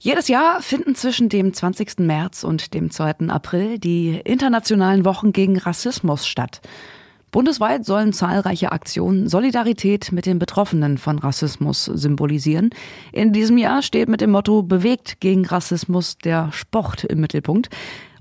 Jedes 0.00 0.28
Jahr 0.28 0.62
finden 0.62 0.94
zwischen 0.94 1.28
dem 1.28 1.52
20. 1.52 1.98
März 1.98 2.44
und 2.44 2.72
dem 2.72 2.92
2. 2.92 3.28
April 3.30 3.80
die 3.80 4.20
internationalen 4.24 5.04
Wochen 5.04 5.32
gegen 5.32 5.58
Rassismus 5.58 6.24
statt. 6.24 6.60
Bundesweit 7.32 7.84
sollen 7.84 8.12
zahlreiche 8.12 8.70
Aktionen 8.70 9.28
Solidarität 9.28 10.12
mit 10.12 10.24
den 10.24 10.38
Betroffenen 10.38 10.98
von 10.98 11.18
Rassismus 11.18 11.84
symbolisieren. 11.84 12.70
In 13.10 13.32
diesem 13.32 13.58
Jahr 13.58 13.82
steht 13.82 14.08
mit 14.08 14.20
dem 14.20 14.30
Motto 14.30 14.62
Bewegt 14.62 15.20
gegen 15.20 15.44
Rassismus 15.44 16.16
der 16.16 16.52
Sport 16.52 17.02
im 17.02 17.18
Mittelpunkt. 17.18 17.68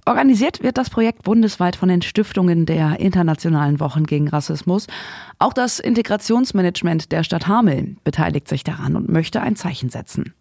Organisiert 0.08 0.64
wird 0.64 0.80
das 0.80 0.90
Projekt 0.90 1.22
bundesweit 1.24 1.76
von 1.76 1.90
den 1.90 2.02
Stiftungen 2.02 2.66
der 2.66 3.00
Internationalen 3.00 3.80
Wochen 3.80 4.06
gegen 4.06 4.30
Rassismus. 4.30 4.88
Auch 5.38 5.54
das 5.54 5.80
Integrationsmanagement 5.80 7.12
der 7.12 7.24
Stadt 7.24 7.48
Hameln 7.48 8.00
beteiligt 8.04 8.48
sich 8.48 8.64
daran 8.64 8.96
und 8.96 9.10
möchte 9.10 9.42
ein 9.42 9.56
Zeichen 9.56 9.90
setzen. 9.90 10.34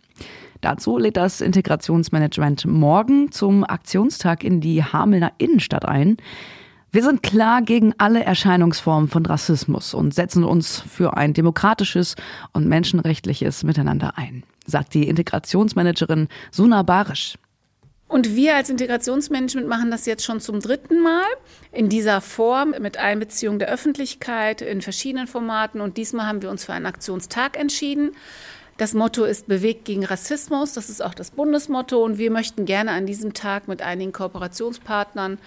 Dazu 0.67 0.99
lädt 0.99 1.17
das 1.17 1.43
Integrationsmanagement 1.43 2.65
morgen 2.65 3.31
zum 3.31 3.63
Aktionstag 3.63 4.43
in 4.43 4.61
die 4.61 4.83
Hamelner 4.83 5.31
Innenstadt 5.39 5.85
ein. 5.85 6.17
Wir 6.91 7.05
sind 7.05 7.23
klar 7.23 7.63
gegen 7.63 7.95
alle 7.99 8.25
Erscheinungsformen 8.25 9.09
von 9.09 9.25
Rassismus 9.25 9.95
und 9.95 10.13
setzen 10.13 10.43
uns 10.43 10.81
für 10.81 11.17
ein 11.17 11.35
demokratisches 11.35 12.17
und 12.53 12.67
menschenrechtliches 12.67 13.63
Miteinander 13.63 14.19
ein, 14.19 14.43
sagt 14.67 14.95
die 14.95 15.07
Integrationsmanagerin 15.07 16.27
Suna 16.51 16.83
Barisch. 16.83 17.39
Und 18.09 18.35
wir 18.35 18.57
als 18.57 18.69
Integrationsmanagement 18.69 19.69
machen 19.69 19.93
das 19.93 20.05
jetzt 20.05 20.25
schon 20.25 20.41
zum 20.41 20.59
dritten 20.59 21.01
Mal 21.01 21.27
in 21.71 21.89
dieser 21.89 22.21
Form 22.21 22.75
mit 22.81 22.97
Einbeziehung 22.97 23.61
der 23.61 23.69
Öffentlichkeit 23.69 24.63
in 24.63 24.83
verschiedenen 24.83 25.29
Formaten. 25.29 25.81
Und 25.81 25.97
diesmal 25.97 26.27
haben 26.27 26.43
wir 26.43 26.51
uns 26.51 26.65
für 26.65 26.73
einen 26.73 26.87
Aktionstag 26.87 27.57
entschieden. 27.57 28.17
Das 28.79 28.93
Motto 28.93 29.25
ist 29.25 29.49
Bewegt 29.49 29.87
gegen 29.87 30.05
Rassismus. 30.05 30.75
Das 30.75 30.91
ist 30.91 31.03
auch 31.03 31.15
das 31.15 31.31
Bundesmotto. 31.31 32.05
Und 32.05 32.19
wir 32.19 32.31
möchten 32.31 32.67
gerne 32.67 32.91
an 32.91 33.07
diesem 33.07 33.33
Tag 33.33 33.69
mit 33.69 33.81
einigen 33.81 34.13
Kooperationspartnern 34.13 35.39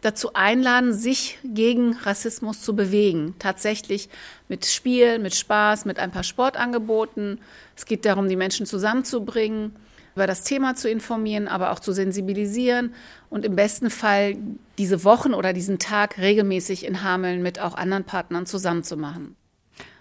dazu 0.00 0.32
einladen, 0.32 0.94
sich 0.94 1.38
gegen 1.44 1.92
Rassismus 1.94 2.62
zu 2.62 2.74
bewegen. 2.74 3.34
Tatsächlich 3.38 4.08
mit 4.48 4.64
Spiel, 4.64 5.18
mit 5.18 5.34
Spaß, 5.34 5.84
mit 5.84 5.98
ein 5.98 6.10
paar 6.10 6.22
Sportangeboten. 6.22 7.40
Es 7.76 7.84
geht 7.84 8.06
darum, 8.06 8.26
die 8.26 8.36
Menschen 8.36 8.64
zusammenzubringen, 8.64 9.76
über 10.14 10.26
das 10.26 10.44
Thema 10.44 10.74
zu 10.74 10.88
informieren, 10.88 11.46
aber 11.46 11.72
auch 11.72 11.80
zu 11.80 11.92
sensibilisieren 11.92 12.94
und 13.28 13.44
im 13.44 13.54
besten 13.54 13.90
Fall 13.90 14.36
diese 14.78 15.04
Wochen 15.04 15.34
oder 15.34 15.52
diesen 15.52 15.78
Tag 15.78 16.16
regelmäßig 16.16 16.86
in 16.86 17.02
Hameln 17.02 17.42
mit 17.42 17.60
auch 17.60 17.74
anderen 17.74 18.04
Partnern 18.04 18.46
zusammenzumachen. 18.46 19.36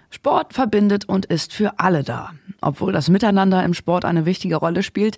Sport 0.10 0.54
verbindet 0.54 1.10
und 1.10 1.26
ist 1.26 1.52
für 1.52 1.80
alle 1.80 2.04
da. 2.04 2.32
Obwohl 2.62 2.92
das 2.92 3.10
Miteinander 3.10 3.64
im 3.64 3.74
Sport 3.74 4.06
eine 4.06 4.26
wichtige 4.26 4.56
Rolle 4.56 4.84
spielt, 4.84 5.18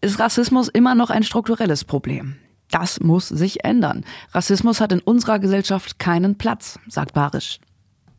ist 0.00 0.18
Rassismus 0.18 0.68
immer 0.68 0.94
noch 0.94 1.10
ein 1.10 1.22
strukturelles 1.22 1.84
Problem. 1.84 2.36
Das 2.70 3.00
muss 3.00 3.28
sich 3.28 3.64
ändern. 3.64 4.04
Rassismus 4.32 4.80
hat 4.80 4.92
in 4.92 5.00
unserer 5.00 5.38
Gesellschaft 5.38 5.98
keinen 5.98 6.36
Platz, 6.36 6.78
sagt 6.88 7.14
Barisch. 7.14 7.58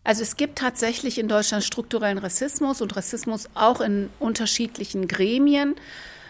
Also 0.04 0.22
es 0.24 0.38
gibt 0.38 0.58
tatsächlich 0.58 1.20
in 1.20 1.28
Deutschland 1.28 1.66
strukturellen 1.66 2.18
Rassismus 2.18 2.82
und 2.82 2.96
Rassismus 2.96 3.50
auch 3.56 3.82
in 3.82 4.10
unterschiedlichen 4.20 5.10
Gremien. 5.10 5.76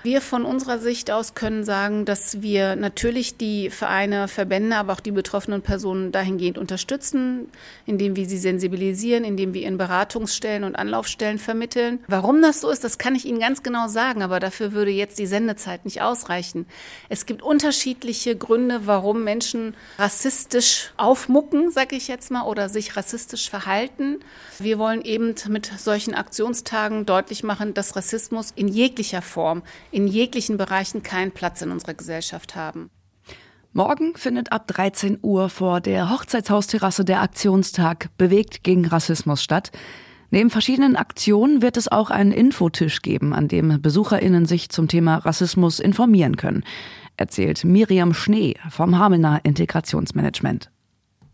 Wir 0.03 0.21
von 0.21 0.45
unserer 0.45 0.79
Sicht 0.79 1.11
aus 1.11 1.33
können 1.33 1.63
sagen, 1.63 2.05
dass 2.05 2.41
wir 2.41 2.75
natürlich 2.75 3.37
die 3.37 3.69
Vereine, 3.69 4.27
Verbände, 4.27 4.75
aber 4.75 4.93
auch 4.93 4.99
die 4.99 5.11
betroffenen 5.11 5.61
Personen 5.61 6.11
dahingehend 6.11 6.57
unterstützen, 6.57 7.49
indem 7.85 8.15
wir 8.15 8.25
sie 8.27 8.37
sensibilisieren, 8.37 9.23
indem 9.23 9.53
wir 9.53 9.65
in 9.65 9.77
Beratungsstellen 9.77 10.63
und 10.63 10.75
Anlaufstellen 10.75 11.39
vermitteln. 11.39 11.99
Warum 12.07 12.41
das 12.41 12.61
so 12.61 12.69
ist, 12.69 12.83
das 12.83 12.97
kann 12.97 13.15
ich 13.15 13.25
Ihnen 13.25 13.39
ganz 13.39 13.63
genau 13.63 13.87
sagen, 13.87 14.21
aber 14.21 14.39
dafür 14.39 14.71
würde 14.71 14.91
jetzt 14.91 15.19
die 15.19 15.27
Sendezeit 15.27 15.83
nicht 15.85 16.01
ausreichen. 16.01 16.67
Es 17.09 17.25
gibt 17.25 17.41
unterschiedliche 17.41 18.35
Gründe, 18.35 18.81
warum 18.85 19.23
Menschen 19.23 19.75
rassistisch 19.97 20.93
aufmucken, 20.97 21.71
sage 21.71 21.95
ich 21.95 22.07
jetzt 22.07 22.31
mal, 22.31 22.43
oder 22.43 22.69
sich 22.69 22.95
rassistisch 22.95 23.49
verhalten. 23.49 24.19
Wir 24.59 24.79
wollen 24.79 25.01
eben 25.01 25.35
mit 25.49 25.71
solchen 25.77 26.13
Aktionstagen 26.13 27.05
deutlich 27.05 27.43
machen, 27.43 27.73
dass 27.73 27.95
Rassismus 27.95 28.51
in 28.55 28.67
jeglicher 28.67 29.21
Form 29.21 29.63
in 29.91 30.07
jeglichen 30.07 30.57
Bereichen 30.57 31.03
keinen 31.03 31.31
Platz 31.31 31.61
in 31.61 31.71
unserer 31.71 31.93
Gesellschaft 31.93 32.55
haben. 32.55 32.89
Morgen 33.73 34.15
findet 34.15 34.51
ab 34.51 34.67
13 34.67 35.19
Uhr 35.21 35.49
vor 35.49 35.81
der 35.81 36.09
Hochzeitshausterrasse 36.09 37.05
der 37.05 37.21
Aktionstag 37.21 38.09
Bewegt 38.17 38.63
gegen 38.63 38.85
Rassismus 38.87 39.43
statt. 39.43 39.71
Neben 40.31 40.49
verschiedenen 40.49 40.95
Aktionen 40.95 41.61
wird 41.61 41.77
es 41.77 41.87
auch 41.87 42.09
einen 42.09 42.31
Infotisch 42.31 43.01
geben, 43.01 43.33
an 43.33 43.47
dem 43.47 43.81
BesucherInnen 43.81 44.45
sich 44.45 44.69
zum 44.69 44.87
Thema 44.87 45.17
Rassismus 45.17 45.79
informieren 45.79 46.37
können, 46.37 46.63
erzählt 47.17 47.63
Miriam 47.63 48.13
Schnee 48.13 48.55
vom 48.69 48.97
Hamelner 48.97 49.41
Integrationsmanagement. 49.43 50.69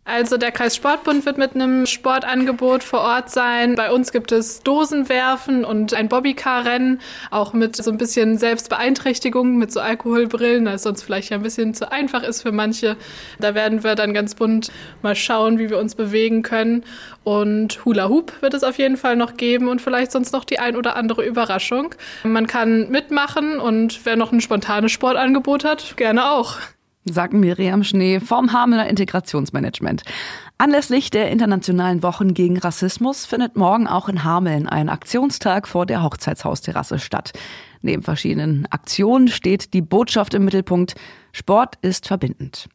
Also 0.05 0.35
der 0.35 0.51
Kreissportbund 0.51 1.25
wird 1.25 1.37
mit 1.37 1.55
einem 1.55 1.85
Sportangebot 1.85 2.83
vor 2.83 2.99
Ort 2.99 3.29
sein. 3.29 3.75
Bei 3.75 3.89
uns 3.89 4.11
gibt 4.11 4.33
es 4.33 4.59
Dosenwerfen 4.59 5.63
und 5.63 5.93
ein 5.93 6.09
Bobbycar-Rennen, 6.09 6.99
auch 7.31 7.53
mit 7.53 7.77
so 7.77 7.89
ein 7.89 7.97
bisschen 7.97 8.37
Selbstbeeinträchtigung, 8.37 9.57
mit 9.57 9.71
so 9.71 9.79
Alkoholbrillen, 9.79 10.65
das 10.65 10.83
sonst 10.83 11.03
vielleicht 11.03 11.31
ein 11.31 11.41
bisschen 11.41 11.73
zu 11.73 11.89
einfach 11.89 12.21
ist 12.23 12.41
für 12.41 12.51
manche. 12.51 12.97
Da 13.39 13.55
werden 13.55 13.85
wir 13.85 13.95
dann 13.95 14.13
ganz 14.13 14.35
bunt 14.35 14.73
mal 15.01 15.15
schauen, 15.15 15.57
wie 15.57 15.69
wir 15.69 15.79
uns 15.79 15.95
bewegen 15.95 16.41
können. 16.41 16.83
Und 17.23 17.85
Hula 17.85 18.09
Hoop 18.09 18.41
wird 18.41 18.53
es 18.53 18.65
auf 18.65 18.77
jeden 18.77 18.97
Fall 18.97 19.15
noch 19.15 19.37
geben 19.37 19.69
und 19.69 19.81
vielleicht 19.81 20.11
sonst 20.11 20.33
noch 20.33 20.43
die 20.43 20.59
ein 20.59 20.75
oder 20.75 20.97
andere 20.97 21.25
Überraschung. 21.25 21.95
Man 22.23 22.47
kann 22.47 22.89
mitmachen 22.89 23.57
und 23.57 24.05
wer 24.05 24.17
noch 24.17 24.33
ein 24.33 24.41
spontanes 24.41 24.91
Sportangebot 24.91 25.63
hat, 25.63 25.95
gerne 25.95 26.29
auch 26.29 26.57
sagt 27.05 27.33
Miriam 27.33 27.83
Schnee 27.83 28.19
vom 28.19 28.53
Hamelner 28.53 28.87
Integrationsmanagement. 28.87 30.03
Anlässlich 30.57 31.09
der 31.09 31.31
Internationalen 31.31 32.03
Wochen 32.03 32.33
gegen 32.33 32.57
Rassismus 32.57 33.25
findet 33.25 33.57
morgen 33.57 33.87
auch 33.87 34.07
in 34.07 34.23
Hameln 34.23 34.67
ein 34.67 34.89
Aktionstag 34.89 35.67
vor 35.67 35.85
der 35.85 36.03
Hochzeitshausterrasse 36.03 36.99
statt. 36.99 37.33
Neben 37.81 38.01
verschiedenen 38.01 38.65
Aktionen 38.69 39.27
steht 39.27 39.73
die 39.73 39.81
Botschaft 39.81 40.33
im 40.33 40.45
Mittelpunkt, 40.45 40.95
Sport 41.33 41.75
ist 41.81 42.07
verbindend. 42.07 42.69